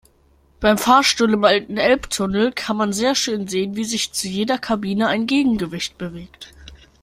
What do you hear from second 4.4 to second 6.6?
Kabine ein Gegengewicht bewegt.